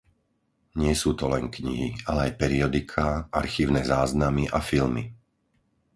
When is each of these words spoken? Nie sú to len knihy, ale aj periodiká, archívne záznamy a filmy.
Nie 0.83 0.93
sú 1.01 1.11
to 1.19 1.25
len 1.33 1.45
knihy, 1.57 1.87
ale 2.09 2.19
aj 2.33 2.37
periodiká, 2.41 3.05
archívne 3.41 3.81
záznamy 3.91 4.43
a 4.49 4.57
filmy. 4.69 5.03